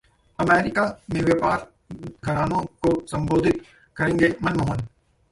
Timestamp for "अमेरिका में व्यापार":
0.39-1.67